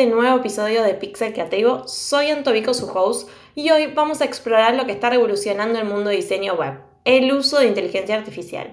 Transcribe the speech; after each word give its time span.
este 0.00 0.14
nuevo 0.14 0.38
episodio 0.38 0.82
de 0.82 0.94
Pixel 0.94 1.34
Creativo. 1.34 1.86
Soy 1.86 2.30
Antovico, 2.30 2.72
su 2.72 2.86
host, 2.86 3.28
y 3.54 3.68
hoy 3.68 3.88
vamos 3.88 4.22
a 4.22 4.24
explorar 4.24 4.74
lo 4.74 4.86
que 4.86 4.92
está 4.92 5.10
revolucionando 5.10 5.78
el 5.78 5.84
mundo 5.84 6.08
de 6.08 6.16
diseño 6.16 6.54
web, 6.54 6.80
el 7.04 7.30
uso 7.30 7.58
de 7.58 7.66
inteligencia 7.66 8.16
artificial. 8.16 8.72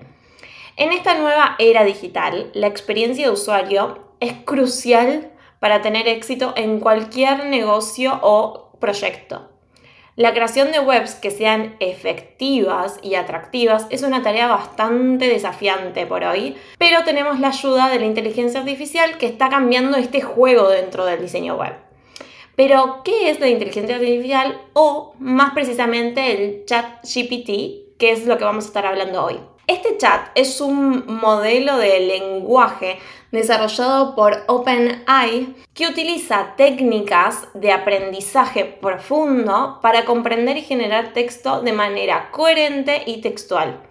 En 0.77 0.93
esta 0.93 1.17
nueva 1.17 1.57
era 1.59 1.83
digital, 1.83 2.49
la 2.53 2.67
experiencia 2.67 3.25
de 3.25 3.33
usuario 3.33 4.13
es 4.21 4.35
crucial 4.45 5.33
para 5.59 5.81
tener 5.81 6.07
éxito 6.07 6.53
en 6.55 6.79
cualquier 6.79 7.47
negocio 7.47 8.21
o 8.23 8.71
proyecto. 8.79 9.49
La 10.17 10.33
creación 10.33 10.71
de 10.71 10.79
webs 10.79 11.13
que 11.13 11.29
sean 11.29 11.75
efectivas 11.79 12.97
y 13.03 13.13
atractivas 13.13 13.85
es 13.91 14.01
una 14.01 14.23
tarea 14.23 14.47
bastante 14.47 15.27
desafiante 15.27 16.07
por 16.07 16.23
hoy, 16.23 16.55
pero 16.79 17.03
tenemos 17.03 17.39
la 17.39 17.49
ayuda 17.49 17.87
de 17.89 17.99
la 17.99 18.07
inteligencia 18.07 18.61
artificial 18.61 19.19
que 19.19 19.27
está 19.27 19.49
cambiando 19.49 19.95
este 19.95 20.21
juego 20.21 20.69
dentro 20.69 21.05
del 21.05 21.21
diseño 21.21 21.55
web. 21.55 21.73
Pero, 22.55 23.01
¿qué 23.05 23.29
es 23.29 23.39
la 23.39 23.47
inteligencia 23.47 23.97
artificial 23.97 24.59
o 24.73 25.13
más 25.19 25.53
precisamente 25.53 26.31
el 26.31 26.65
chat 26.65 27.03
GPT, 27.03 27.99
que 27.99 28.11
es 28.11 28.25
lo 28.25 28.39
que 28.39 28.43
vamos 28.43 28.65
a 28.65 28.69
estar 28.69 28.87
hablando 28.87 29.23
hoy? 29.23 29.39
Este 29.67 29.97
chat 29.97 30.29
es 30.33 30.61
un 30.61 31.03
modelo 31.07 31.77
de 31.77 31.99
lenguaje 31.99 32.99
desarrollado 33.33 34.15
por 34.15 34.45
OpenAI 34.47 35.55
que 35.73 35.87
utiliza 35.87 36.53
técnicas 36.55 37.49
de 37.53 37.73
aprendizaje 37.73 38.63
profundo 38.63 39.79
para 39.81 40.05
comprender 40.05 40.55
y 40.55 40.61
generar 40.61 41.11
texto 41.11 41.59
de 41.59 41.73
manera 41.73 42.31
coherente 42.31 43.03
y 43.05 43.19
textual. 43.19 43.81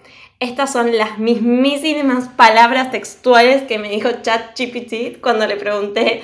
Estas 0.41 0.73
son 0.73 0.97
las 0.97 1.19
mismísimas 1.19 2.29
palabras 2.29 2.91
textuales 2.91 3.65
que 3.65 3.79
me 3.79 3.91
dijo 3.91 4.09
ChatGPT 4.23 5.21
cuando 5.21 5.47
le 5.47 5.57
pregunté 5.57 6.23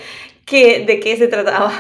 de 0.51 1.01
qué 1.03 1.17
se 1.19 1.29
trataba. 1.29 1.73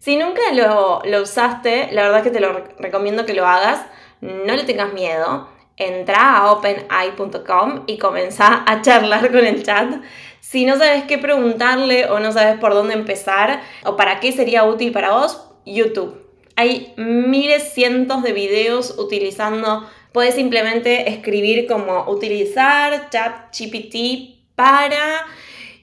Si 0.00 0.18
nunca 0.18 0.42
lo, 0.52 1.00
lo 1.06 1.22
usaste, 1.22 1.88
la 1.92 2.02
verdad 2.02 2.18
es 2.18 2.24
que 2.24 2.30
te 2.30 2.40
lo 2.40 2.62
recomiendo 2.78 3.24
que 3.24 3.32
lo 3.32 3.46
hagas. 3.46 3.80
No 4.20 4.54
le 4.54 4.64
tengas 4.64 4.92
miedo 4.92 5.53
entra 5.76 6.36
a 6.36 6.52
openai.com 6.52 7.84
y 7.86 7.98
comenzá 7.98 8.64
a 8.66 8.82
charlar 8.82 9.30
con 9.30 9.44
el 9.44 9.62
chat. 9.62 10.02
Si 10.40 10.66
no 10.66 10.76
sabes 10.76 11.04
qué 11.04 11.18
preguntarle 11.18 12.06
o 12.06 12.20
no 12.20 12.32
sabes 12.32 12.58
por 12.58 12.74
dónde 12.74 12.94
empezar 12.94 13.62
o 13.84 13.96
para 13.96 14.20
qué 14.20 14.32
sería 14.32 14.64
útil 14.64 14.92
para 14.92 15.12
vos, 15.12 15.50
YouTube. 15.66 16.20
Hay 16.56 16.92
miles, 16.96 17.72
cientos 17.72 18.22
de 18.22 18.32
videos 18.32 18.94
utilizando, 18.98 19.88
puedes 20.12 20.36
simplemente 20.36 21.10
escribir 21.10 21.66
como 21.66 22.08
utilizar 22.08 23.10
ChatGPT 23.10 24.54
para 24.54 25.26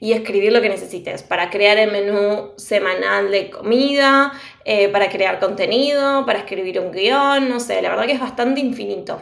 y 0.02 0.14
escribir 0.14 0.52
lo 0.52 0.62
que 0.62 0.68
necesites 0.68 1.22
para 1.22 1.52
crear 1.52 1.78
el 1.78 1.92
menú 1.92 2.50
semanal 2.58 3.30
de 3.30 3.52
comida, 3.52 4.34
eh, 4.66 4.90
para 4.90 5.10
crear 5.10 5.40
contenido, 5.40 6.26
para 6.26 6.40
escribir 6.40 6.80
un 6.80 6.92
guion, 6.92 7.48
no 7.48 7.60
sé, 7.60 7.82
la 7.84 7.90
verdad 7.90 8.08
que 8.08 8.14
es 8.14 8.20
bastante 8.20 8.60
infinito. 8.60 9.22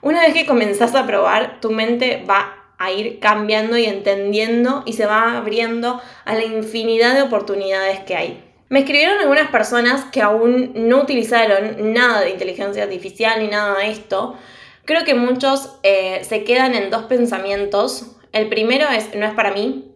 Una 0.00 0.20
vez 0.20 0.32
que 0.32 0.46
comenzás 0.46 0.94
a 0.94 1.04
probar, 1.04 1.60
tu 1.60 1.70
mente 1.72 2.24
va 2.30 2.56
a 2.78 2.92
ir 2.92 3.18
cambiando 3.18 3.76
y 3.76 3.86
entendiendo 3.86 4.84
y 4.86 4.92
se 4.92 5.04
va 5.04 5.36
abriendo 5.36 6.00
a 6.24 6.34
la 6.34 6.44
infinidad 6.44 7.14
de 7.14 7.22
oportunidades 7.22 7.98
que 8.00 8.14
hay. 8.14 8.44
Me 8.68 8.78
escribieron 8.78 9.18
algunas 9.18 9.50
personas 9.50 10.04
que 10.12 10.22
aún 10.22 10.70
no 10.76 11.00
utilizaron 11.02 11.92
nada 11.92 12.20
de 12.20 12.30
inteligencia 12.30 12.84
artificial 12.84 13.40
ni 13.40 13.48
nada 13.48 13.76
de 13.80 13.90
esto. 13.90 14.36
Creo 14.84 15.04
que 15.04 15.14
muchos 15.14 15.76
eh, 15.82 16.22
se 16.22 16.44
quedan 16.44 16.76
en 16.76 16.88
dos 16.88 17.02
pensamientos. 17.02 18.16
El 18.32 18.48
primero 18.48 18.86
es 18.88 19.12
no 19.16 19.26
es 19.26 19.34
para 19.34 19.50
mí, 19.50 19.89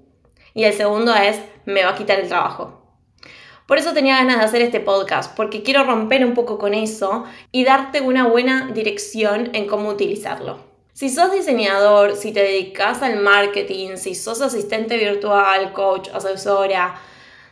y 0.54 0.64
el 0.64 0.72
segundo 0.72 1.14
es, 1.14 1.40
me 1.66 1.84
va 1.84 1.90
a 1.90 1.94
quitar 1.96 2.20
el 2.20 2.28
trabajo. 2.28 2.80
Por 3.66 3.78
eso 3.78 3.92
tenía 3.92 4.16
ganas 4.16 4.38
de 4.38 4.44
hacer 4.44 4.62
este 4.62 4.80
podcast, 4.80 5.34
porque 5.34 5.62
quiero 5.62 5.84
romper 5.84 6.24
un 6.24 6.34
poco 6.34 6.58
con 6.58 6.74
eso 6.74 7.24
y 7.50 7.64
darte 7.64 8.00
una 8.00 8.26
buena 8.26 8.70
dirección 8.72 9.50
en 9.54 9.66
cómo 9.66 9.88
utilizarlo. 9.88 10.58
Si 10.92 11.08
sos 11.08 11.32
diseñador, 11.32 12.14
si 12.14 12.30
te 12.32 12.40
dedicas 12.40 13.02
al 13.02 13.20
marketing, 13.20 13.96
si 13.96 14.14
sos 14.14 14.40
asistente 14.42 14.96
virtual, 14.96 15.72
coach, 15.72 16.08
asesora, 16.14 16.94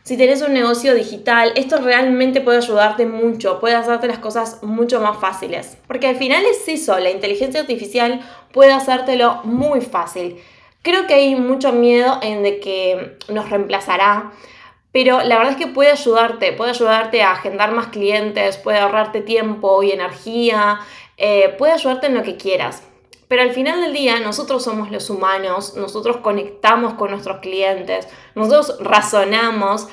si 0.05 0.17
tenés 0.17 0.43
un 0.43 0.53
negocio 0.53 0.95
digital, 0.95 1.53
esto 1.55 1.79
realmente 1.79 2.41
puede 2.41 2.59
ayudarte 2.59 3.07
mucho, 3.07 3.61
puede 3.61 3.77
hacerte 3.77 4.09
las 4.09 4.19
cosas 4.19 4.63
mucho 4.63 5.01
más 5.01 5.17
fáciles. 5.19 5.79
Porque 5.87 6.09
al 6.09 6.17
final 6.17 6.45
es 6.45 6.69
eso, 6.69 6.99
la 6.99 7.11
inteligencia 7.11 7.61
artificial 7.61 8.21
puede 8.53 8.73
hacértelo 8.73 9.41
muy 9.45 9.81
fácil. 9.81 10.39
Creo 10.83 11.07
que 11.07 11.15
hay 11.15 11.37
mucho 11.37 11.73
miedo 11.73 12.19
en 12.23 12.43
de 12.43 12.59
que 12.59 13.17
nos 13.29 13.49
reemplazará, 13.49 14.33
pero 14.93 15.23
la 15.23 15.39
verdad 15.39 15.53
es 15.53 15.59
que 15.59 15.69
puede 15.69 15.91
ayudarte, 15.91 16.53
puede 16.53 16.73
ayudarte 16.73 17.23
a 17.23 17.33
agendar 17.33 17.73
más 17.73 17.87
clientes, 17.87 18.59
puede 18.59 18.79
ahorrarte 18.79 19.23
tiempo 19.23 19.83
y 19.83 19.93
energía, 19.93 20.81
eh, 21.17 21.55
puede 21.57 21.73
ayudarte 21.73 22.09
en 22.09 22.15
lo 22.15 22.23
que 22.23 22.37
quieras. 22.37 22.83
Pero 23.29 23.43
al 23.43 23.53
final 23.53 23.81
del 23.81 23.95
día 23.95 24.21
nosotros 24.21 24.65
somos 24.65 24.91
los 24.91 25.09
humanos, 25.09 25.75
nosotros 25.77 26.19
conectamos 26.19 26.95
con 26.95 27.13
nuestros 27.13 27.39
clientes, 27.39 28.07
nosotros 28.35 28.77
razonamos. 28.81 29.89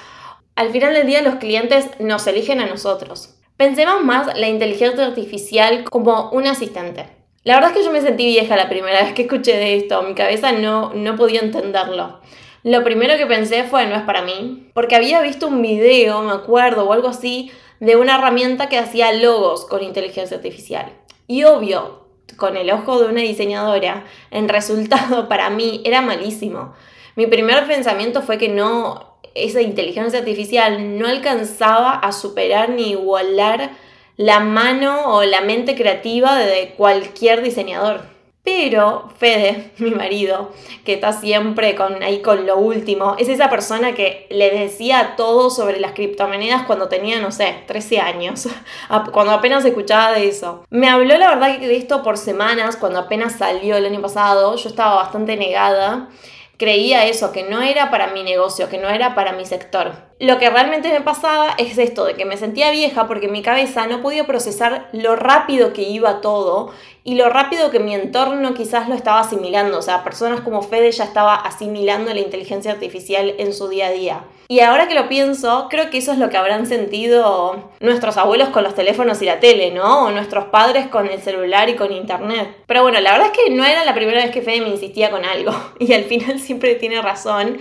Al 0.56 0.72
final 0.72 0.94
del 0.94 1.08
día 1.08 1.22
los 1.22 1.36
clientes 1.36 1.88
nos 2.00 2.28
eligen 2.28 2.60
a 2.60 2.66
nosotros. 2.66 3.36
Pensemos 3.56 4.04
más 4.04 4.38
la 4.38 4.50
inteligencia 4.50 5.06
artificial 5.06 5.86
como 5.90 6.32
un 6.32 6.48
asistente. 6.48 7.19
La 7.44 7.56
verdad 7.56 7.72
es 7.72 7.78
que 7.78 7.84
yo 7.84 7.92
me 7.92 8.02
sentí 8.02 8.26
vieja 8.26 8.56
la 8.56 8.70
primera 8.70 9.04
vez 9.04 9.14
que 9.14 9.24
escuché 9.24 9.56
de 9.56 9.78
esto, 9.78 10.02
mi 10.04 10.14
cabeza 10.14 10.52
no, 10.52 10.94
no 10.94 11.16
podía 11.16 11.42
entenderlo. 11.42 12.20
Lo 12.64 12.84
primero 12.84 13.16
que 13.18 13.26
pensé 13.26 13.64
fue 13.64 13.86
no 13.86 13.96
es 13.96 14.04
para 14.04 14.22
mí, 14.22 14.70
porque 14.74 14.96
había 14.96 15.22
visto 15.22 15.48
un 15.48 15.62
video, 15.62 16.22
me 16.22 16.34
acuerdo, 16.34 16.86
o 16.86 16.94
algo 16.94 17.08
así, 17.08 17.52
de 17.80 17.96
una 17.96 18.16
herramienta 18.16 18.68
que 18.68 18.78
hacía 18.78 19.14
logos 19.14 19.66
con 19.66 19.82
inteligencia 19.82 20.36
artificial. 20.36 20.92
Y 21.26 21.46
obvio, 21.46 22.06
con 22.36 22.58
el 22.58 22.70
ojo 22.72 23.00
de 23.00 23.08
una 23.08 23.22
diseñadora, 23.22 24.04
el 24.32 24.50
resultado 24.50 25.28
para 25.30 25.50
mí 25.50 25.82
era 25.86 26.02
malísimo. 26.02 26.74
Mi 27.16 27.28
primer 27.28 27.66
pensamiento 27.66 28.22
fue 28.22 28.38
que 28.38 28.50
no, 28.50 29.18
esa 29.36 29.62
inteligencia 29.62 30.20
artificial 30.20 30.98
no 30.98 31.08
alcanzaba 31.08 31.94
a 31.94 32.12
superar 32.12 32.70
ni 32.70 32.92
igualar 32.92 33.72
la 34.19 34.41
mano 34.41 35.13
o 35.13 35.24
la 35.24 35.40
mente 35.40 35.75
creativa 35.75 36.35
de 36.35 36.74
cualquier 36.75 37.41
diseñador. 37.41 38.02
Pero 38.44 39.09
Fede, 39.18 39.72
mi 39.78 39.91
marido, 39.91 40.52
que 40.84 40.96
está 40.96 41.13
siempre 41.13 41.74
con, 41.75 42.03
ahí 42.03 42.22
con 42.22 42.46
lo 42.46 42.58
último, 42.58 43.16
es 43.18 43.29
esa 43.29 43.50
persona 43.50 43.94
que 43.94 44.28
le 44.29 44.50
decía 44.50 45.13
todo 45.16 45.50
sobre 45.50 45.79
las 45.79 45.94
criptomonedas 45.94 46.63
cuando 46.63 46.90
tenía, 46.90 47.22
no 47.22 47.31
sé, 47.31 47.63
13 47.66 48.02
años, 48.02 48.50
cuando 49.13 49.31
apenas 49.31 49.63
escuchaba 49.63 50.12
de 50.12 50.28
eso. 50.28 50.66
Me 50.69 50.90
habló 50.90 51.18
la 51.18 51.29
verdad 51.29 51.58
de 51.58 51.78
esto 51.78 52.03
por 52.03 52.18
semanas, 52.18 52.75
cuando 52.75 53.00
apenas 53.00 53.38
salió 53.38 53.78
el 53.78 53.85
año 53.85 54.02
pasado, 54.02 54.53
yo 54.58 54.68
estaba 54.68 54.96
bastante 54.96 55.38
negada 55.38 56.09
creía 56.58 57.06
eso, 57.06 57.31
que 57.31 57.44
no 57.44 57.62
era 57.62 57.90
para 57.90 58.08
mi 58.08 58.22
negocio, 58.22 58.68
que 58.68 58.78
no 58.78 58.90
era 58.90 59.16
para 59.16 59.31
mi 59.31 59.46
sector. 59.46 60.09
Lo 60.19 60.38
que 60.38 60.50
realmente 60.50 60.90
me 60.90 61.00
pasaba 61.00 61.56
es 61.57 61.78
esto, 61.78 62.03
de 62.03 62.16
que 62.16 62.25
me 62.25 62.35
sentía 62.35 62.72
vieja 62.72 63.07
porque 63.07 63.30
mi 63.30 63.41
cabeza 63.41 63.88
no 63.88 64.02
podía 64.02 64.28
procesar 64.28 64.90
lo 64.91 65.16
rápido 65.16 65.72
que 65.72 65.84
iba 65.84 66.19
todo 66.19 66.74
y 67.06 67.16
lo 67.16 67.30
rápido 67.30 67.72
que 67.72 67.80
mi 67.80 67.96
entorno 67.96 68.53
quizás 68.53 68.90
lo 68.90 68.96
estaba 68.96 69.22
asimilando. 69.22 69.78
O 69.78 69.81
sea, 69.81 70.03
personas 70.03 70.41
como 70.41 70.62
Fede 70.62 70.91
ya 70.91 71.06
estaba 71.06 71.35
asimilando 71.35 72.13
la 72.13 72.19
inteligencia 72.19 72.74
artificial 72.74 73.34
en 73.38 73.53
su 73.53 73.69
día 73.69 73.88
a 73.88 73.91
día. 73.91 74.24
Y 74.50 74.59
ahora 74.59 74.90
que 74.90 74.94
lo 74.94 75.08
pienso, 75.08 75.68
creo 75.69 75.90
que 75.90 76.00
eso 76.00 76.12
es 76.12 76.18
lo 76.18 76.29
que 76.29 76.35
habrán 76.35 76.66
sentido 76.66 77.69
nuestros 77.79 78.18
abuelos 78.18 78.50
con 78.50 78.63
los 78.63 78.75
teléfonos 78.75 79.22
y 79.22 79.25
la 79.25 79.40
tele, 79.40 79.72
¿no? 79.72 80.08
O 80.08 80.12
nuestros 80.12 80.46
padres 80.46 80.88
con 80.88 81.08
el 81.08 81.22
celular 81.22 81.70
y 81.70 81.76
con 81.76 81.94
internet. 81.94 82.58
Pero 82.67 82.82
bueno, 82.82 82.99
la 82.99 83.14
verdad 83.14 83.32
es 83.32 83.38
que 83.38 83.52
no 83.52 83.64
era 83.64 83.85
la 83.85 83.94
primera 83.94 84.22
vez 84.22 84.32
que 84.32 84.41
Fede 84.41 84.59
me 84.59 84.70
insistía 84.70 85.11
con 85.11 85.23
algo. 85.23 85.53
Y 85.79 85.94
al 85.94 86.03
final 86.03 86.40
siempre 86.40 86.76
tiene 86.76 87.02
razón. 87.02 87.58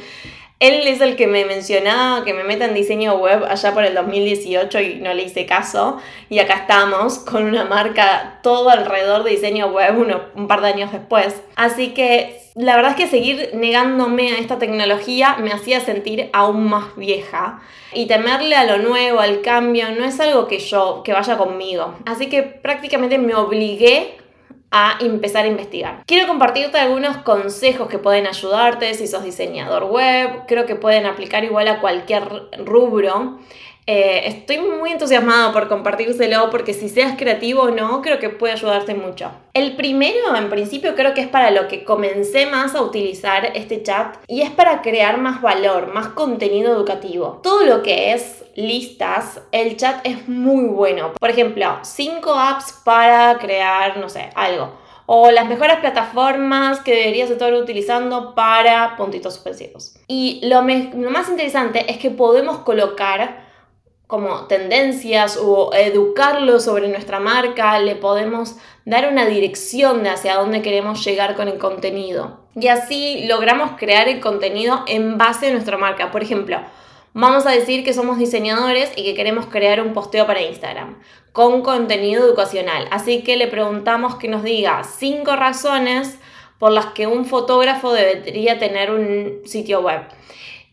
Él 0.61 0.89
es 0.89 1.01
el 1.01 1.15
que 1.15 1.29
me 1.29 1.45
mencionaba 1.45 2.25
que 2.25 2.35
me 2.35 2.43
meta 2.43 2.65
en 2.65 2.75
diseño 2.75 3.15
web 3.15 3.45
allá 3.45 3.73
por 3.75 3.85
el 3.85 3.95
2018 3.95 4.81
y 4.81 4.95
no 4.97 5.15
le 5.15 5.23
hice 5.23 5.47
caso. 5.47 5.99
Y 6.29 6.41
acá 6.41 6.55
estamos 6.55 7.21
con 7.21 7.45
una 7.45 7.65
marca 7.65 8.41
todo 8.43 8.69
alrededor 8.69 9.23
de 9.23 9.31
diseño 9.31 9.69
web 9.69 9.97
un 10.35 10.49
par 10.49 10.61
de 10.61 10.69
años 10.69 10.91
después. 10.91 11.41
Así 11.55 11.95
que 11.95 12.41
la 12.57 12.75
verdad 12.75 12.91
es 12.91 12.97
que 12.97 13.07
seguir 13.07 13.51
negándome 13.55 14.33
a 14.33 14.39
esta 14.39 14.59
tecnología 14.59 15.37
me 15.37 15.53
hacía 15.53 15.79
sentir 15.79 16.29
aún 16.33 16.69
más 16.69 16.97
vieja. 16.97 17.61
Y 17.93 18.07
temerle 18.07 18.57
a 18.57 18.65
lo 18.65 18.79
nuevo, 18.79 19.21
al 19.21 19.43
cambio, 19.43 19.93
no 19.93 20.05
es 20.05 20.19
algo 20.19 20.49
que 20.49 20.59
yo, 20.59 21.03
que 21.05 21.13
vaya 21.13 21.39
conmigo. 21.39 21.95
Así 22.05 22.27
que 22.27 22.43
prácticamente 22.43 23.17
me 23.17 23.37
obligué 23.37 24.17
a 24.70 24.99
empezar 25.00 25.44
a 25.44 25.49
investigar. 25.49 26.03
Quiero 26.06 26.26
compartirte 26.26 26.79
algunos 26.79 27.19
consejos 27.19 27.88
que 27.88 27.99
pueden 27.99 28.26
ayudarte 28.26 28.93
si 28.94 29.06
sos 29.06 29.25
diseñador 29.25 29.85
web, 29.85 30.43
creo 30.47 30.67
que 30.67 30.76
pueden 30.76 31.06
aplicar 31.06 31.44
igual 31.44 31.69
a 31.69 31.81
cualquier 31.81 32.25
rubro. 32.65 33.38
Eh, 33.90 34.29
estoy 34.29 34.58
muy 34.58 34.90
entusiasmada 34.90 35.50
por 35.50 35.67
compartírselo 35.67 36.50
porque 36.50 36.75
si 36.75 36.90
seas 36.90 37.17
creativo 37.17 37.62
o 37.62 37.70
no, 37.70 38.02
creo 38.02 38.19
que 38.19 38.29
puede 38.29 38.52
ayudarte 38.52 38.94
mucho. 38.94 39.31
El 39.55 39.76
primero, 39.76 40.37
en 40.37 40.50
principio, 40.50 40.94
creo 40.94 41.14
que 41.14 41.23
es 41.23 41.29
para 41.29 41.50
lo 41.50 41.69
que 41.69 41.85
comencé 41.85 42.44
más 42.44 42.75
a 42.75 42.82
utilizar 42.82 43.46
este 43.55 43.82
chat 43.82 44.17
y 44.26 44.43
es 44.43 44.50
para 44.50 44.82
crear 44.82 45.17
más 45.17 45.40
valor, 45.40 45.87
más 45.94 46.08
contenido 46.08 46.70
educativo. 46.70 47.40
Todo 47.43 47.64
lo 47.64 47.82
que 47.82 48.12
es 48.12 48.44
listas, 48.56 49.40
el 49.52 49.79
chat 49.79 50.05
es 50.05 50.29
muy 50.29 50.67
bueno. 50.67 51.14
Por 51.19 51.31
ejemplo, 51.31 51.79
5 51.81 52.31
apps 52.31 52.82
para 52.85 53.38
crear, 53.38 53.96
no 53.96 54.11
sé, 54.11 54.29
algo 54.35 54.87
o 55.11 55.31
las 55.31 55.49
mejores 55.49 55.79
plataformas 55.79 56.81
que 56.81 56.94
deberías 56.94 57.31
estar 57.31 57.50
utilizando 57.55 58.35
para 58.35 58.94
puntitos 58.99 59.32
suspensivos. 59.32 59.94
Y 60.06 60.38
lo, 60.43 60.61
más 60.61 61.31
interesante 61.31 61.90
es 61.90 61.96
que 61.96 62.11
podemos 62.11 62.58
colocar 62.58 63.48
como 64.09 64.47
tendencias 64.47 65.39
o 65.41 65.73
educarlo 65.73 66.59
sobre 66.59 66.89
nuestra 66.89 67.21
marca, 67.21 67.79
le 67.79 67.95
podemos 67.95 68.57
dar 68.85 69.07
una 69.09 69.27
dirección 69.27 70.03
de 70.03 70.09
hacia 70.09 70.35
dónde 70.35 70.63
queremos 70.63 71.05
llegar 71.05 71.37
con 71.37 71.47
el 71.47 71.59
contenido. 71.59 72.41
Y 72.57 72.67
así 72.69 73.27
logramos 73.29 73.73
crear 73.79 74.09
el 74.09 74.19
contenido 74.19 74.83
en 74.89 75.19
base 75.19 75.49
a 75.49 75.53
nuestra 75.53 75.79
marca. 75.79 76.11
Por 76.11 76.23
ejemplo, 76.23 76.59
Vamos 77.15 77.47
a 77.47 77.51
decir 77.51 77.85
que 77.85 77.95
somos 77.95 78.19
diseñadores 78.19 78.93
y 78.95 79.03
que 79.03 79.15
queremos 79.15 79.47
crear 79.47 79.81
un 79.81 79.93
posteo 79.93 80.27
para 80.27 80.43
Instagram 80.43 80.99
con 81.33 81.63
contenido 81.63 82.25
educacional. 82.25 82.87
Así 82.93 83.23
que 83.23 83.37
le 83.37 83.49
preguntamos 83.49 84.17
que 84.17 84.29
nos 84.29 84.45
diga 84.45 84.85
cinco 84.85 85.35
razones 85.35 86.19
por 86.59 86.71
las 86.71 86.87
que 86.87 87.07
un 87.07 87.25
fotógrafo 87.25 87.93
debería 87.93 88.59
tener 88.59 88.91
un 88.91 89.41
sitio 89.47 89.81
web. 89.81 90.03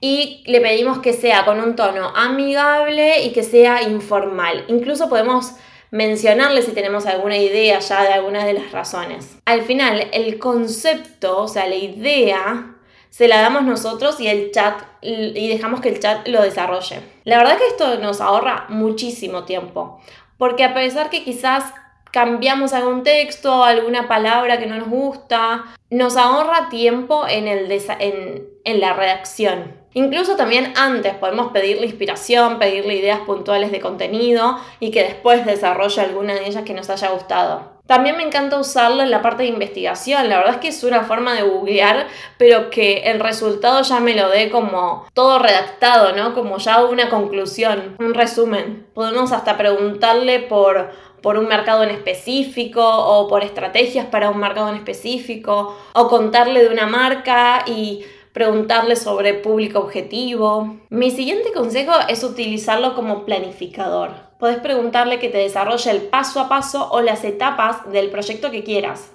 Y 0.08 0.44
le 0.46 0.62
pedimos 0.62 1.00
que 1.00 1.14
sea 1.14 1.46
con 1.46 1.60
un 1.60 1.76
tono 1.76 2.10
amigable 2.16 3.24
y 3.24 3.32
que 3.34 3.42
sea 3.42 3.82
informal. 3.82 4.64
Incluso 4.68 5.10
podemos 5.10 5.54
mencionarle 5.90 6.62
si 6.62 6.74
tenemos 6.74 7.08
alguna 7.08 7.40
idea 7.40 7.80
ya 7.80 8.04
de 8.04 8.14
algunas 8.14 8.46
de 8.46 8.54
las 8.54 8.72
razones. 8.72 9.40
Al 9.46 9.64
final, 9.64 10.08
el 10.12 10.38
concepto, 10.38 11.42
o 11.42 11.48
sea, 11.48 11.66
la 11.66 11.78
idea 11.78 12.76
se 13.10 13.28
la 13.28 13.42
damos 13.42 13.64
nosotros 13.64 14.20
y 14.20 14.28
el 14.28 14.52
chat 14.52 14.80
y 15.02 15.48
dejamos 15.48 15.82
que 15.82 15.90
el 15.90 16.00
chat 16.00 16.28
lo 16.28 16.44
desarrolle. 16.44 17.00
La 17.24 17.40
verdad 17.40 17.58
que 17.58 17.66
esto 17.66 17.98
nos 17.98 18.22
ahorra 18.22 18.68
muchísimo 18.70 19.46
tiempo, 19.46 20.00
porque 20.38 20.66
a 20.66 20.76
pesar 20.76 21.10
que 21.10 21.24
quizás 21.24 21.64
cambiamos 22.12 22.74
algún 22.74 23.02
texto, 23.02 23.64
alguna 23.64 24.08
palabra 24.08 24.60
que 24.60 24.68
no 24.68 24.76
nos 24.76 24.88
gusta, 24.88 25.64
nos 25.90 26.16
ahorra 26.16 26.70
tiempo 26.70 27.28
en, 27.28 27.48
el 27.48 27.72
en, 27.72 28.48
en 28.64 28.80
la 28.80 28.94
redacción. 28.94 29.84
Incluso 29.98 30.36
también 30.36 30.74
antes 30.76 31.14
podemos 31.14 31.54
pedirle 31.54 31.86
inspiración, 31.86 32.60
pedirle 32.60 32.96
ideas 32.96 33.22
puntuales 33.22 33.72
de 33.72 33.80
contenido 33.80 34.58
y 34.82 34.92
que 34.92 35.04
después 35.04 35.46
desarrolle 35.46 36.02
alguna 36.02 36.34
de 36.34 36.48
ellas 36.48 36.64
que 36.66 36.74
nos 36.74 36.90
haya 36.90 37.12
gustado. 37.12 37.76
También 37.88 38.18
me 38.18 38.24
encanta 38.24 38.60
usarlo 38.60 39.04
en 39.04 39.10
la 39.10 39.22
parte 39.22 39.44
de 39.44 39.50
investigación. 39.50 40.28
La 40.28 40.40
verdad 40.40 40.56
es 40.56 40.60
que 40.60 40.68
es 40.68 40.84
una 40.84 41.04
forma 41.04 41.34
de 41.34 41.44
googlear, 41.44 42.08
pero 42.38 42.70
que 42.70 43.04
el 43.06 43.22
resultado 43.22 43.84
ya 43.84 44.02
me 44.02 44.16
lo 44.16 44.28
dé 44.28 44.50
como 44.50 45.08
todo 45.14 45.40
redactado, 45.40 46.14
¿no? 46.14 46.34
Como 46.34 46.58
ya 46.58 46.84
una 46.84 47.10
conclusión, 47.10 47.96
un 47.98 48.14
resumen. 48.14 48.86
Podemos 48.94 49.32
hasta 49.32 49.56
preguntarle 49.56 50.42
por, 50.42 50.92
por 51.22 51.38
un 51.38 51.48
mercado 51.48 51.84
en 51.84 51.92
específico 51.92 52.84
o 52.84 53.30
por 53.30 53.44
estrategias 53.44 54.08
para 54.08 54.30
un 54.30 54.40
mercado 54.40 54.68
en 54.68 54.76
específico 54.76 55.78
o 55.94 56.08
contarle 56.10 56.64
de 56.64 56.70
una 56.70 56.88
marca 56.88 57.64
y 57.66 58.04
preguntarle 58.36 58.96
sobre 58.96 59.34
público 59.34 59.80
objetivo. 59.80 60.78
Mi 60.90 61.10
siguiente 61.10 61.52
consejo 61.52 61.94
es 62.08 62.24
utilizarlo 62.24 62.94
como 62.94 63.26
planificador 63.26 64.26
podés 64.40 64.60
preguntarle 64.60 65.20
que 65.20 65.30
te 65.30 65.38
desarrolle 65.38 65.92
el 65.92 66.02
paso 66.04 66.40
a 66.40 66.50
paso 66.50 66.90
o 66.92 67.02
las 67.02 67.24
etapas 67.24 67.90
del 67.92 68.10
proyecto 68.10 68.52
que 68.52 68.64
quieras. 68.64 69.12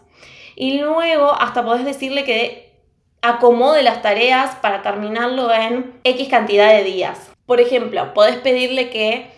Y 0.57 0.79
luego 0.79 1.33
hasta 1.33 1.65
podés 1.65 1.85
decirle 1.85 2.25
que 2.25 2.73
acomode 3.23 3.83
las 3.83 4.03
tareas 4.03 4.57
para 4.57 4.83
terminarlo 4.83 5.53
en 5.53 6.01
X 6.05 6.29
cantidad 6.29 6.71
de 6.73 6.85
días. 6.85 7.31
Por 7.47 7.61
ejemplo, 7.61 8.15
podés 8.15 8.37
pedirle 8.37 8.91
que 8.91 9.31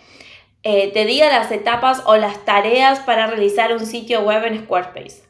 eh, 0.62 0.90
te 0.92 1.04
diga 1.04 1.28
las 1.28 1.50
etapas 1.50 2.02
o 2.06 2.16
las 2.16 2.44
tareas 2.44 3.00
para 3.00 3.26
realizar 3.26 3.72
un 3.72 3.84
sitio 3.84 4.22
web 4.22 4.44
en 4.44 4.64
Squarespace. 4.64 5.24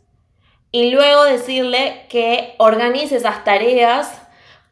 Y 0.71 0.91
luego 0.91 1.25
decirle 1.25 2.07
que 2.09 2.55
organice 2.59 3.17
esas 3.17 3.45
tareas 3.45 4.22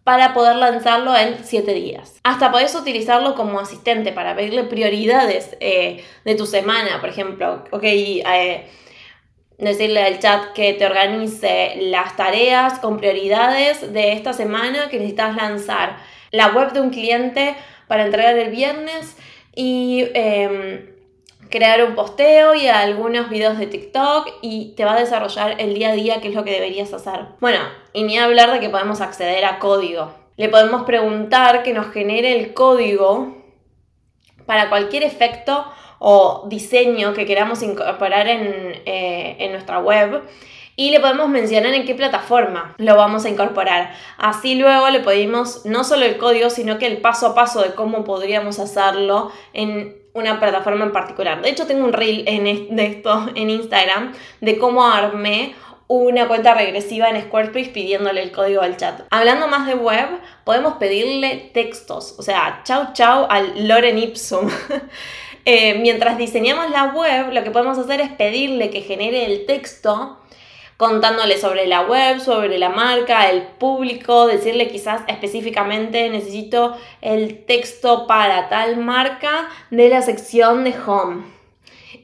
para 0.04 0.32
poder 0.34 0.56
lanzarlo 0.56 1.16
en 1.16 1.44
7 1.44 1.72
días. 1.74 2.20
Hasta 2.24 2.50
podés 2.50 2.74
utilizarlo 2.74 3.34
como 3.34 3.60
asistente 3.60 4.12
para 4.12 4.34
pedirle 4.34 4.64
prioridades 4.64 5.56
eh, 5.60 6.04
de 6.24 6.34
tu 6.34 6.46
semana, 6.46 7.00
por 7.00 7.10
ejemplo, 7.10 7.64
ok, 7.70 7.82
eh, 7.84 8.66
decirle 9.58 10.02
al 10.02 10.18
chat 10.18 10.52
que 10.54 10.72
te 10.72 10.86
organice 10.86 11.74
las 11.76 12.16
tareas 12.16 12.78
con 12.78 12.96
prioridades 12.96 13.92
de 13.92 14.12
esta 14.12 14.32
semana 14.32 14.88
que 14.88 14.96
necesitas 14.96 15.36
lanzar, 15.36 15.98
la 16.30 16.48
web 16.48 16.72
de 16.72 16.80
un 16.80 16.90
cliente 16.90 17.54
para 17.86 18.04
entregar 18.04 18.36
el 18.38 18.50
viernes 18.50 19.16
y... 19.54 20.06
Em, 20.14 20.99
crear 21.50 21.84
un 21.84 21.94
posteo 21.94 22.54
y 22.54 22.66
algunos 22.66 23.28
videos 23.28 23.58
de 23.58 23.66
TikTok 23.66 24.28
y 24.40 24.74
te 24.76 24.84
va 24.84 24.94
a 24.94 25.00
desarrollar 25.00 25.56
el 25.58 25.74
día 25.74 25.90
a 25.90 25.94
día 25.94 26.20
qué 26.20 26.28
es 26.28 26.34
lo 26.34 26.44
que 26.44 26.52
deberías 26.52 26.92
hacer. 26.92 27.26
Bueno, 27.40 27.58
y 27.92 28.04
ni 28.04 28.18
hablar 28.18 28.52
de 28.52 28.60
que 28.60 28.70
podemos 28.70 29.00
acceder 29.00 29.44
a 29.44 29.58
código. 29.58 30.12
Le 30.36 30.48
podemos 30.48 30.84
preguntar 30.84 31.62
que 31.62 31.74
nos 31.74 31.92
genere 31.92 32.38
el 32.38 32.54
código 32.54 33.36
para 34.46 34.68
cualquier 34.68 35.02
efecto 35.02 35.66
o 35.98 36.46
diseño 36.48 37.12
que 37.12 37.26
queramos 37.26 37.62
incorporar 37.62 38.26
en, 38.26 38.82
eh, 38.86 39.36
en 39.38 39.52
nuestra 39.52 39.80
web 39.80 40.22
y 40.80 40.88
le 40.88 40.98
podemos 40.98 41.28
mencionar 41.28 41.74
en 41.74 41.84
qué 41.84 41.94
plataforma 41.94 42.74
lo 42.78 42.96
vamos 42.96 43.26
a 43.26 43.28
incorporar. 43.28 43.92
Así 44.16 44.54
luego 44.54 44.88
le 44.88 45.00
pedimos 45.00 45.66
no 45.66 45.84
solo 45.84 46.06
el 46.06 46.16
código, 46.16 46.48
sino 46.48 46.78
que 46.78 46.86
el 46.86 47.02
paso 47.02 47.26
a 47.26 47.34
paso 47.34 47.60
de 47.60 47.74
cómo 47.74 48.02
podríamos 48.02 48.58
hacerlo 48.58 49.30
en 49.52 49.94
una 50.14 50.40
plataforma 50.40 50.86
en 50.86 50.92
particular. 50.92 51.42
De 51.42 51.50
hecho, 51.50 51.66
tengo 51.66 51.84
un 51.84 51.92
reel 51.92 52.24
en 52.26 52.74
de 52.74 52.86
esto 52.86 53.28
en 53.34 53.50
Instagram 53.50 54.14
de 54.40 54.56
cómo 54.56 54.82
armé 54.82 55.54
una 55.86 56.26
cuenta 56.28 56.54
regresiva 56.54 57.10
en 57.10 57.20
Squarespace 57.24 57.68
pidiéndole 57.68 58.22
el 58.22 58.32
código 58.32 58.62
al 58.62 58.78
chat. 58.78 59.02
Hablando 59.10 59.48
más 59.48 59.66
de 59.66 59.74
web, 59.74 60.08
podemos 60.44 60.78
pedirle 60.78 61.50
textos, 61.52 62.14
o 62.18 62.22
sea, 62.22 62.62
chau 62.64 62.94
chau 62.94 63.26
al 63.28 63.68
Loren 63.68 63.98
Ipsum. 63.98 64.48
Eh, 65.46 65.78
mientras 65.78 66.18
diseñamos 66.18 66.70
la 66.70 66.92
web, 66.92 67.32
lo 67.32 67.42
que 67.42 67.50
podemos 67.50 67.78
hacer 67.78 68.02
es 68.02 68.10
pedirle 68.12 68.68
que 68.68 68.82
genere 68.82 69.24
el 69.24 69.46
texto 69.46 70.20
contándole 70.80 71.36
sobre 71.36 71.66
la 71.66 71.82
web, 71.82 72.20
sobre 72.20 72.56
la 72.56 72.70
marca, 72.70 73.28
el 73.28 73.42
público, 73.42 74.26
decirle 74.26 74.68
quizás 74.68 75.02
específicamente 75.08 76.08
necesito 76.08 76.74
el 77.02 77.44
texto 77.44 78.06
para 78.06 78.48
tal 78.48 78.78
marca 78.78 79.50
de 79.70 79.90
la 79.90 80.00
sección 80.00 80.64
de 80.64 80.74
home. 80.86 81.24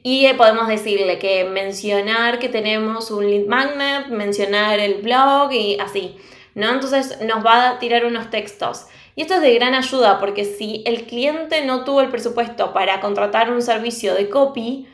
Y 0.03 0.31
podemos 0.33 0.67
decirle 0.67 1.17
que 1.17 1.45
mencionar 1.45 2.37
que 2.37 2.49
tenemos 2.49 3.09
un 3.09 3.27
lead 3.27 3.47
magnet, 3.47 4.09
mencionar 4.09 4.79
el 4.79 5.01
blog 5.01 5.51
y 5.53 5.79
así, 5.79 6.15
¿no? 6.53 6.69
Entonces 6.69 7.19
nos 7.21 7.43
va 7.43 7.69
a 7.69 7.79
tirar 7.79 8.05
unos 8.05 8.29
textos. 8.29 8.85
Y 9.15 9.23
esto 9.23 9.33
es 9.33 9.41
de 9.41 9.55
gran 9.55 9.73
ayuda 9.73 10.19
porque 10.19 10.45
si 10.45 10.83
el 10.85 11.05
cliente 11.05 11.65
no 11.65 11.83
tuvo 11.83 12.01
el 12.01 12.09
presupuesto 12.09 12.73
para 12.73 13.01
contratar 13.01 13.51
un 13.51 13.63
servicio 13.63 14.13
de 14.13 14.29
copy, 14.29 14.87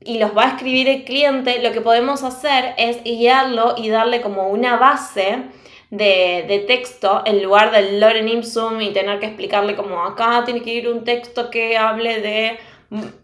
y 0.00 0.18
los 0.18 0.36
va 0.36 0.44
a 0.44 0.48
escribir 0.50 0.88
el 0.88 1.04
cliente, 1.04 1.62
lo 1.62 1.72
que 1.72 1.80
podemos 1.80 2.22
hacer 2.22 2.74
es 2.78 3.02
guiarlo 3.02 3.74
y 3.76 3.88
darle 3.88 4.20
como 4.20 4.48
una 4.48 4.76
base 4.76 5.44
de, 5.90 6.64
texto 6.66 7.22
en 7.24 7.42
lugar 7.42 7.70
del 7.70 8.00
Loren 8.00 8.28
Ipsum 8.28 8.80
y 8.80 8.92
tener 8.92 9.18
que 9.20 9.26
explicarle 9.26 9.74
como 9.74 10.04
acá 10.04 10.42
tiene 10.44 10.62
que 10.62 10.74
ir 10.74 10.88
un 10.88 11.04
texto 11.04 11.50
que 11.50 11.76
hable 11.76 12.20
de, 12.20 12.58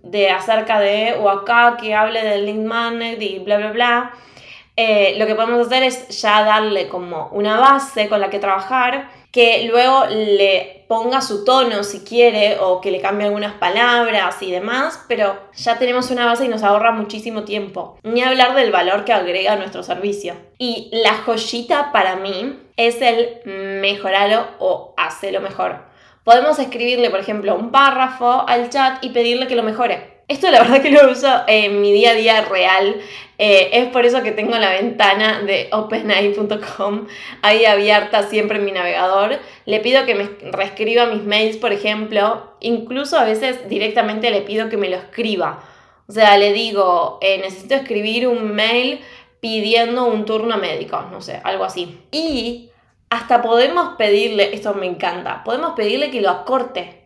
de 0.02 0.30
acerca 0.30 0.80
de 0.80 1.14
o 1.20 1.28
acá 1.28 1.76
que 1.80 1.94
hable 1.94 2.22
del 2.22 2.46
link 2.46 3.20
y 3.20 3.38
bla 3.38 3.58
bla 3.58 3.72
bla. 3.72 4.14
Eh, 4.76 5.14
lo 5.18 5.26
que 5.26 5.36
podemos 5.36 5.66
hacer 5.66 5.84
es 5.84 6.20
ya 6.20 6.42
darle 6.42 6.88
como 6.88 7.28
una 7.28 7.60
base 7.60 8.08
con 8.08 8.20
la 8.20 8.28
que 8.28 8.40
trabajar 8.40 9.08
que 9.34 9.64
luego 9.68 10.06
le 10.06 10.84
ponga 10.86 11.20
su 11.20 11.44
tono 11.44 11.82
si 11.82 12.04
quiere 12.04 12.58
o 12.60 12.80
que 12.80 12.92
le 12.92 13.00
cambie 13.00 13.26
algunas 13.26 13.54
palabras 13.54 14.40
y 14.40 14.52
demás, 14.52 15.04
pero 15.08 15.36
ya 15.56 15.76
tenemos 15.76 16.12
una 16.12 16.24
base 16.24 16.44
y 16.44 16.48
nos 16.48 16.62
ahorra 16.62 16.92
muchísimo 16.92 17.42
tiempo. 17.42 17.98
Ni 18.04 18.22
hablar 18.22 18.54
del 18.54 18.70
valor 18.70 19.04
que 19.04 19.12
agrega 19.12 19.56
nuestro 19.56 19.82
servicio. 19.82 20.36
Y 20.56 20.88
la 20.92 21.14
joyita 21.14 21.90
para 21.90 22.14
mí 22.14 22.60
es 22.76 23.02
el 23.02 23.40
mejoralo 23.80 24.46
o 24.60 24.94
lo 25.32 25.40
mejor. 25.40 25.78
Podemos 26.22 26.60
escribirle, 26.60 27.10
por 27.10 27.18
ejemplo, 27.18 27.56
un 27.56 27.72
párrafo 27.72 28.44
al 28.46 28.70
chat 28.70 29.02
y 29.04 29.08
pedirle 29.08 29.48
que 29.48 29.56
lo 29.56 29.64
mejore. 29.64 30.13
Esto 30.26 30.50
la 30.50 30.60
verdad 30.62 30.80
que 30.80 30.90
lo 30.90 31.10
uso 31.10 31.28
en 31.46 31.82
mi 31.82 31.92
día 31.92 32.12
a 32.12 32.14
día 32.14 32.40
real. 32.42 32.96
Eh, 33.36 33.70
es 33.72 33.88
por 33.88 34.06
eso 34.06 34.22
que 34.22 34.32
tengo 34.32 34.56
la 34.56 34.70
ventana 34.70 35.42
de 35.42 35.68
openai.com 35.72 37.06
ahí 37.42 37.64
abierta 37.66 38.22
siempre 38.22 38.58
en 38.58 38.64
mi 38.64 38.72
navegador. 38.72 39.38
Le 39.66 39.80
pido 39.80 40.06
que 40.06 40.14
me 40.14 40.30
reescriba 40.50 41.06
mis 41.06 41.24
mails, 41.24 41.58
por 41.58 41.72
ejemplo. 41.72 42.54
Incluso 42.60 43.18
a 43.18 43.24
veces 43.24 43.68
directamente 43.68 44.30
le 44.30 44.40
pido 44.40 44.70
que 44.70 44.78
me 44.78 44.88
lo 44.88 44.96
escriba. 44.96 45.62
O 46.08 46.12
sea, 46.12 46.38
le 46.38 46.52
digo, 46.52 47.18
eh, 47.20 47.38
necesito 47.38 47.74
escribir 47.74 48.26
un 48.26 48.54
mail 48.54 49.00
pidiendo 49.40 50.06
un 50.06 50.24
turno 50.24 50.56
médico, 50.56 51.02
no 51.10 51.20
sé, 51.20 51.40
algo 51.44 51.64
así. 51.64 52.00
Y 52.10 52.70
hasta 53.10 53.42
podemos 53.42 53.96
pedirle, 53.96 54.54
esto 54.54 54.72
me 54.74 54.86
encanta, 54.86 55.44
podemos 55.44 55.72
pedirle 55.74 56.10
que 56.10 56.20
lo 56.20 56.30
acorte. 56.30 57.03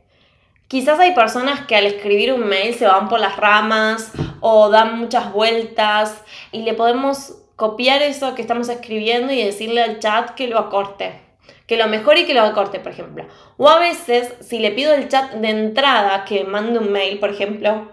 Quizás 0.69 1.01
hay 1.01 1.15
personas 1.15 1.61
que 1.67 1.77
al 1.77 1.87
escribir 1.87 2.31
un 2.35 2.47
mail 2.47 2.75
se 2.75 2.87
van 2.87 3.09
por 3.09 3.21
las 3.21 3.39
ramas 3.39 4.13
o 4.41 4.69
dan 4.69 4.99
muchas 4.99 5.33
vueltas 5.33 6.23
y 6.53 6.61
le 6.61 6.75
podemos 6.75 7.37
copiar 7.57 8.03
eso 8.03 8.35
que 8.35 8.43
estamos 8.43 8.69
escribiendo 8.69 9.33
y 9.33 9.43
decirle 9.43 9.83
al 9.83 9.99
chat 9.99 10.31
que 10.35 10.47
lo 10.47 10.59
acorte. 10.59 11.21
Que 11.67 11.79
lo 11.79 11.89
mejore 11.89 12.21
y 12.21 12.27
que 12.27 12.35
lo 12.35 12.43
acorte, 12.43 12.81
por 12.81 12.93
ejemplo. 12.93 13.27
O 13.57 13.69
a 13.69 13.79
veces, 13.79 14.35
si 14.41 14.59
le 14.59 14.71
pido 14.71 14.93
al 14.93 15.09
chat 15.09 15.33
de 15.33 15.49
entrada 15.49 16.27
que 16.27 16.45
mande 16.45 16.79
un 16.79 16.93
mail, 16.93 17.19
por 17.19 17.31
ejemplo, 17.31 17.89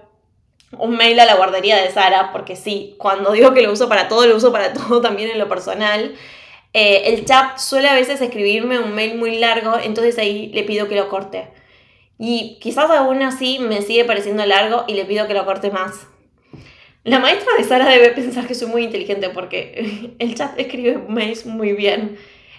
un 0.78 0.98
mail 0.98 1.18
a 1.22 1.26
la 1.26 1.36
guardería 1.36 1.78
de 1.78 1.92
Sara, 1.92 2.34
porque 2.34 2.58
sí, 2.58 2.96
cuando 2.98 3.32
digo 3.32 3.54
que 3.54 3.62
lo 3.62 3.72
uso 3.72 3.88
para 3.88 4.10
todo, 4.10 4.26
lo 4.28 4.36
uso 4.36 4.52
para 4.52 4.74
todo 4.74 5.00
también 5.00 5.30
en 5.30 5.40
lo 5.40 5.48
personal. 5.48 6.14
Eh, 6.74 7.14
el 7.14 7.24
chat 7.24 7.58
suele 7.58 7.88
a 7.88 7.94
veces 7.94 8.20
escribirme 8.20 8.80
un 8.80 8.94
mail 8.94 9.18
muy 9.18 9.38
largo, 9.38 9.78
entonces 9.82 10.18
ahí 10.18 10.48
le 10.48 10.64
pido 10.64 10.90
que 10.90 10.96
lo 10.96 11.08
corte. 11.08 11.48
Y 12.18 12.58
quizás 12.62 12.90
aún 12.92 13.22
así 13.24 13.60
me 13.60 13.82
sigue 13.82 14.06
pareciendo 14.06 14.46
largo 14.46 14.86
y 14.88 14.94
le 14.94 15.06
pido 15.06 15.28
que 15.28 15.34
lo 15.34 15.46
corte 15.46 15.72
más. 15.72 16.08
La 17.04 17.20
maestra 17.20 17.52
de 17.58 17.64
Sara 17.64 17.88
debe 17.88 18.12
pensar 18.12 18.48
que 18.48 18.56
soy 18.56 18.68
muy 18.68 18.84
inteligente 18.84 19.30
porque 19.30 20.16
el 20.20 20.36
chat 20.36 20.60
escribe 20.60 20.98
mails 21.08 21.46
muy 21.46 21.74
bien. 21.74 22.18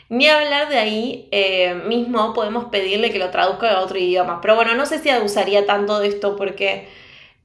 Ni 0.08 0.28
hablar 0.28 0.68
de 0.68 0.78
ahí 0.78 1.28
eh, 1.32 1.74
mismo 1.86 2.32
podemos 2.32 2.66
pedirle 2.66 3.10
que 3.10 3.18
lo 3.18 3.30
traduzca 3.30 3.72
a 3.72 3.80
otro 3.80 3.98
idioma. 3.98 4.40
Pero 4.40 4.54
bueno, 4.54 4.74
no 4.74 4.86
sé 4.86 5.00
si 5.00 5.10
abusaría 5.10 5.66
tanto 5.66 5.98
de 5.98 6.08
esto 6.08 6.36
porque 6.36 6.86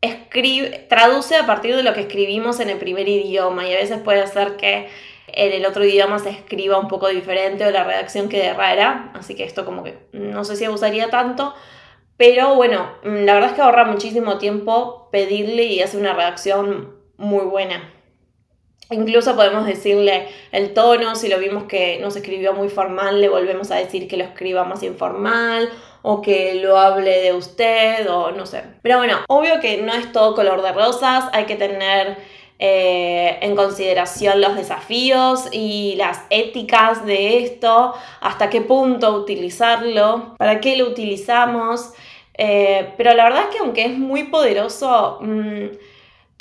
escribe, 0.02 0.86
traduce 0.90 1.38
a 1.38 1.46
partir 1.46 1.76
de 1.76 1.84
lo 1.84 1.94
que 1.94 2.02
escribimos 2.02 2.60
en 2.60 2.70
el 2.70 2.78
primer 2.78 3.08
idioma 3.08 3.68
y 3.68 3.74
a 3.74 3.78
veces 3.78 4.00
puede 4.00 4.28
ser 4.28 4.58
que 4.58 4.90
en 5.28 5.52
el 5.54 5.66
otro 5.66 5.86
idioma 5.86 6.20
se 6.20 6.30
escriba 6.30 6.78
un 6.78 6.88
poco 6.88 7.08
diferente 7.08 7.66
o 7.66 7.72
la 7.72 7.84
redacción 7.84 8.28
quede 8.28 8.54
rara, 8.54 9.12
así 9.14 9.36
que 9.36 9.44
esto 9.44 9.66
como 9.66 9.84
que 9.84 9.98
no 10.12 10.44
sé 10.44 10.56
si 10.56 10.66
abusaría 10.66 11.10
tanto, 11.10 11.54
pero 12.22 12.54
bueno, 12.54 12.88
mm, 13.04 13.26
la 13.26 13.34
verdad 13.34 13.50
es 13.50 13.56
que 13.56 13.64
ahorra 13.64 13.84
muchísimo 13.86 14.38
tiempo 14.38 15.10
pedirle 15.12 15.64
y 15.64 15.82
hace 15.82 15.98
una 15.98 16.14
redacción 16.14 16.96
muy 17.18 17.46
buena. 17.46 17.92
Incluso 18.92 19.36
podemos 19.36 19.66
decirle 19.66 20.28
el 20.52 20.76
tono, 20.76 21.16
si 21.16 21.30
lo 21.30 21.40
vimos 21.40 21.64
que 21.64 21.98
nos 22.00 22.16
escribió 22.16 22.54
muy 22.54 22.70
formal, 22.70 23.22
le 23.22 23.28
volvemos 23.28 23.72
a 23.72 23.78
decir 23.78 24.08
que 24.08 24.18
lo 24.18 24.24
escriba 24.24 24.66
más 24.66 24.84
informal 24.84 25.68
o 26.04 26.22
que 26.22 26.54
lo 26.62 26.78
hable 26.78 27.22
de 27.22 27.34
usted 27.34 28.08
o 28.08 28.30
no 28.30 28.46
sé. 28.46 28.66
Pero 28.84 29.00
bueno, 29.00 29.18
obvio 29.28 29.60
que 29.60 29.82
no 29.82 29.92
es 29.92 30.12
todo 30.12 30.36
color 30.36 30.62
de 30.62 30.74
rosas, 30.74 31.26
hay 31.34 31.46
que 31.46 31.56
tener 31.56 32.18
eh, 32.60 33.40
en 33.42 33.56
consideración 33.56 34.42
los 34.42 34.56
desafíos 34.56 35.48
y 35.52 35.96
las 35.96 36.22
éticas 36.30 37.04
de 37.04 37.40
esto, 37.44 37.96
hasta 38.20 38.52
qué 38.52 38.62
punto 38.62 39.16
utilizarlo, 39.16 40.36
para 40.38 40.60
qué 40.60 40.78
lo 40.78 40.86
utilizamos. 40.86 41.94
Eh, 42.38 42.94
pero 42.98 43.14
la 43.14 43.26
verdad 43.26 43.44
es 43.50 43.56
que 43.56 43.60
aunque 43.60 43.86
es 43.86 43.98
muy 43.98 44.26
poderoso, 44.26 45.20
mm, 45.22 45.66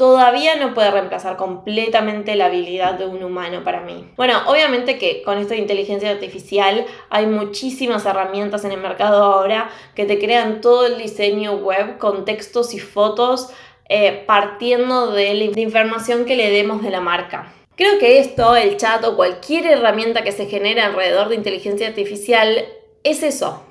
todavía 0.00 0.56
no 0.56 0.72
puede 0.72 0.90
reemplazar 0.90 1.36
completamente 1.36 2.34
la 2.34 2.46
habilidad 2.46 2.94
de 2.94 3.04
un 3.04 3.22
humano 3.22 3.62
para 3.64 3.82
mí. 3.82 4.08
Bueno, 4.16 4.40
obviamente 4.46 4.96
que 4.96 5.22
con 5.22 5.36
esto 5.36 5.52
de 5.52 5.60
inteligencia 5.60 6.10
artificial 6.10 6.86
hay 7.10 7.26
muchísimas 7.26 8.06
herramientas 8.06 8.64
en 8.64 8.72
el 8.72 8.80
mercado 8.80 9.22
ahora 9.22 9.68
que 9.94 10.06
te 10.06 10.18
crean 10.18 10.62
todo 10.62 10.86
el 10.86 10.96
diseño 10.96 11.56
web 11.56 11.98
con 11.98 12.24
textos 12.24 12.72
y 12.72 12.78
fotos 12.78 13.50
eh, 13.90 14.24
partiendo 14.26 15.10
de 15.10 15.34
la 15.34 15.60
información 15.60 16.24
que 16.24 16.36
le 16.36 16.50
demos 16.50 16.82
de 16.82 16.88
la 16.88 17.02
marca. 17.02 17.52
Creo 17.76 17.98
que 17.98 18.20
esto, 18.20 18.56
el 18.56 18.78
chat 18.78 19.04
o 19.04 19.16
cualquier 19.16 19.66
herramienta 19.66 20.22
que 20.22 20.32
se 20.32 20.46
genere 20.46 20.80
alrededor 20.80 21.28
de 21.28 21.34
inteligencia 21.34 21.88
artificial, 21.88 22.64
es 23.04 23.22
eso, 23.22 23.62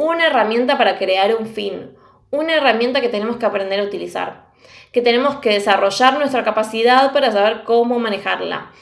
una 0.00 0.26
herramienta 0.28 0.78
para 0.78 0.96
crear 0.96 1.34
un 1.34 1.46
fin, 1.46 1.96
una 2.30 2.54
herramienta 2.54 3.02
que 3.02 3.10
tenemos 3.10 3.36
que 3.36 3.44
aprender 3.44 3.80
a 3.80 3.84
utilizar, 3.84 4.46
que 4.92 5.02
tenemos 5.02 5.36
que 5.36 5.50
desarrollar 5.50 6.18
nuestra 6.18 6.42
capacidad 6.42 7.12
para 7.12 7.30
saber 7.32 7.64
cómo 7.64 7.98
manejarla 7.98 8.72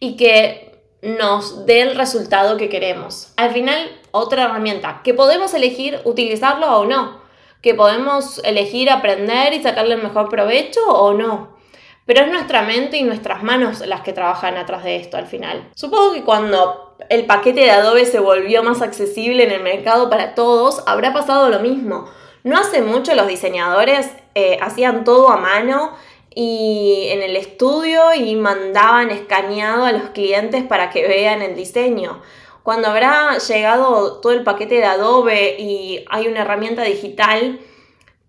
y 0.00 0.16
que 0.16 0.80
nos 1.02 1.66
dé 1.66 1.82
el 1.82 1.94
resultado 1.94 2.56
que 2.56 2.70
queremos. 2.70 3.34
Al 3.36 3.50
final, 3.50 4.00
otra 4.12 4.44
herramienta 4.44 5.02
que 5.04 5.12
podemos 5.12 5.52
elegir 5.52 6.00
utilizarlo 6.04 6.78
o 6.78 6.86
no 6.86 7.20
que 7.60 7.74
podemos 7.74 8.40
elegir 8.44 8.90
aprender 8.90 9.52
y 9.52 9.62
sacarle 9.62 9.94
el 9.94 10.02
mejor 10.02 10.28
provecho 10.28 10.80
o 10.88 11.14
no. 11.14 11.56
Pero 12.04 12.22
es 12.24 12.32
nuestra 12.32 12.62
mente 12.62 12.96
y 12.96 13.04
nuestras 13.04 13.44
manos 13.44 13.86
las 13.86 14.00
que 14.00 14.12
trabajan 14.12 14.56
atrás 14.56 14.82
de 14.82 14.96
esto 14.96 15.16
al 15.16 15.28
final. 15.28 15.70
Supongo 15.76 16.12
que 16.12 16.24
cuando 16.24 16.91
el 17.08 17.26
paquete 17.26 17.60
de 17.60 17.70
Adobe 17.70 18.06
se 18.06 18.20
volvió 18.20 18.62
más 18.62 18.82
accesible 18.82 19.44
en 19.44 19.50
el 19.50 19.62
mercado 19.62 20.10
para 20.10 20.34
todos, 20.34 20.82
habrá 20.86 21.12
pasado 21.12 21.48
lo 21.48 21.60
mismo. 21.60 22.08
No 22.44 22.58
hace 22.58 22.82
mucho 22.82 23.14
los 23.14 23.28
diseñadores 23.28 24.10
eh, 24.34 24.58
hacían 24.60 25.04
todo 25.04 25.30
a 25.30 25.36
mano 25.36 25.92
y 26.34 27.08
en 27.10 27.22
el 27.22 27.36
estudio 27.36 28.14
y 28.14 28.34
mandaban 28.36 29.10
escaneado 29.10 29.84
a 29.84 29.92
los 29.92 30.10
clientes 30.10 30.64
para 30.64 30.90
que 30.90 31.06
vean 31.06 31.42
el 31.42 31.54
diseño 31.54 32.20
cuando 32.62 32.88
habrá 32.88 33.38
llegado 33.38 34.20
todo 34.20 34.32
el 34.32 34.44
paquete 34.44 34.76
de 34.76 34.84
Adobe 34.84 35.56
y 35.58 36.04
hay 36.08 36.28
una 36.28 36.42
herramienta 36.42 36.82
digital 36.82 37.58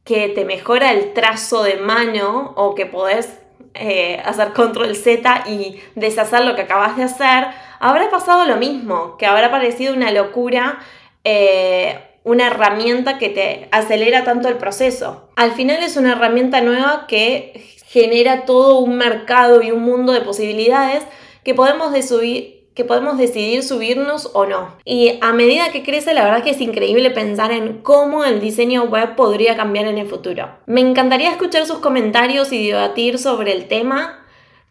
que 0.03 0.29
te 0.29 0.43
mejora 0.43 0.91
el 0.91 1.13
trazo 1.13 1.63
de 1.63 1.75
mano 1.75 2.53
o 2.55 2.75
que 2.75 2.85
podés 2.85 3.37
eh, 3.75 4.21
hacer 4.25 4.53
control 4.53 4.95
Z 4.95 5.43
y 5.47 5.81
deshacer 5.95 6.45
lo 6.45 6.55
que 6.55 6.63
acabas 6.63 6.97
de 6.97 7.03
hacer, 7.03 7.47
habrá 7.83 8.09
pasado 8.09 8.45
lo 8.45 8.55
mismo, 8.55 9.17
que 9.17 9.25
habrá 9.25 9.51
parecido 9.51 9.93
una 9.93 10.11
locura. 10.11 10.79
Eh, 11.23 11.99
una 12.25 12.47
herramienta 12.47 13.17
que 13.17 13.27
te 13.27 13.67
acelera 13.71 14.23
tanto 14.23 14.47
el 14.47 14.55
proceso. 14.55 15.27
Al 15.35 15.51
final 15.51 15.83
es 15.83 15.97
una 15.97 16.13
herramienta 16.13 16.61
nueva 16.61 17.05
que 17.07 17.65
genera 17.85 18.45
todo 18.45 18.79
un 18.79 18.97
mercado 18.97 19.61
y 19.61 19.71
un 19.71 19.83
mundo 19.83 20.13
de 20.13 20.21
posibilidades 20.21 21.03
que 21.43 21.53
podemos 21.53 21.91
de 21.91 22.01
subir, 22.01 22.69
que 22.73 22.85
podemos 22.85 23.17
decidir 23.17 23.61
subirnos 23.61 24.31
o 24.33 24.45
no. 24.45 24.75
Y 24.85 25.19
a 25.21 25.33
medida 25.33 25.71
que 25.71 25.83
crece, 25.83 26.13
la 26.13 26.23
verdad 26.23 26.43
que 26.43 26.51
es 26.51 26.61
increíble 26.61 27.11
pensar 27.11 27.51
en 27.51 27.81
cómo 27.81 28.23
el 28.23 28.39
diseño 28.39 28.85
web 28.85 29.15
podría 29.15 29.55
cambiar 29.55 29.85
en 29.85 29.97
el 29.97 30.07
futuro. 30.07 30.49
Me 30.65 30.81
encantaría 30.81 31.29
escuchar 31.29 31.65
sus 31.65 31.79
comentarios 31.79 32.51
y 32.51 32.67
debatir 32.67 33.19
sobre 33.19 33.51
el 33.51 33.67
tema. 33.67 34.22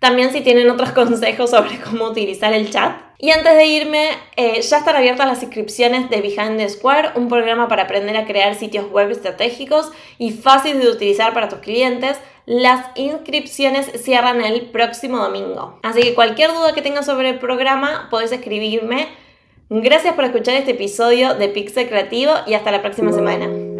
También 0.02 0.32
si 0.32 0.40
tienen 0.40 0.68
otros 0.68 0.90
consejos 1.00 1.50
sobre 1.50 1.78
cómo 1.78 2.06
utilizar 2.06 2.52
el 2.52 2.70
chat. 2.70 2.96
Y 3.18 3.30
antes 3.30 3.54
de 3.54 3.66
irme, 3.66 4.08
eh, 4.34 4.60
ya 4.60 4.78
están 4.78 4.96
abiertas 4.96 5.28
las 5.28 5.44
inscripciones 5.44 6.10
de 6.10 6.20
Behind 6.20 6.56
the 6.56 6.68
Square, 6.68 7.10
un 7.14 7.28
programa 7.28 7.68
para 7.68 7.84
aprender 7.84 8.16
a 8.16 8.26
crear 8.26 8.56
sitios 8.56 8.90
web 8.90 9.12
estratégicos 9.12 9.92
y 10.18 10.32
fáciles 10.32 10.82
de 10.82 10.90
utilizar 10.90 11.32
para 11.32 11.48
tus 11.48 11.60
clientes. 11.60 12.18
Las 12.46 12.84
inscripciones 12.96 13.92
cierran 14.02 14.40
el 14.40 14.62
próximo 14.62 15.18
domingo. 15.18 15.78
Así 15.84 16.02
que 16.02 16.14
cualquier 16.14 16.50
duda 16.50 16.74
que 16.74 16.82
tengas 16.82 17.06
sobre 17.06 17.28
el 17.28 17.38
programa, 17.38 18.08
puedes 18.10 18.32
escribirme. 18.32 19.06
Gracias 19.70 20.14
por 20.16 20.24
escuchar 20.24 20.56
este 20.56 20.72
episodio 20.72 21.34
de 21.34 21.46
Pixel 21.46 21.88
Creativo 21.88 22.32
y 22.48 22.54
hasta 22.54 22.72
la 22.72 22.82
próxima 22.82 23.12
semana. 23.12 23.71